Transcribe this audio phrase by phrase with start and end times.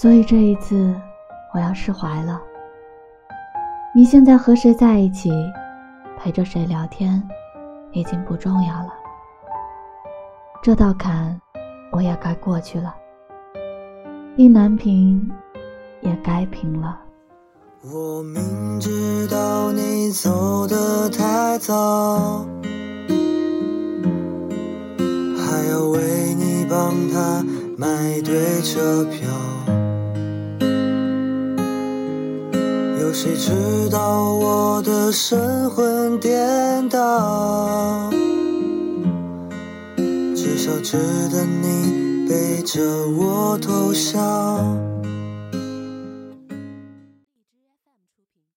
[0.00, 0.94] 所以这一次，
[1.52, 2.40] 我要释怀了。
[3.92, 5.28] 你现在和谁在一起，
[6.16, 7.20] 陪着谁聊天，
[7.90, 8.94] 已经不重要了。
[10.62, 11.36] 这道坎，
[11.90, 12.94] 我也该过去了。
[14.36, 15.28] 意难平，
[16.00, 17.00] 也该平了。
[17.82, 22.46] 我明知道你走得太早，
[25.36, 27.44] 还要为你帮他
[27.76, 29.26] 买对车票。
[33.08, 38.10] 有谁知道我的神魂颠倒？
[40.36, 40.98] 至少值
[41.30, 42.82] 得你背着
[43.16, 44.18] 我偷笑。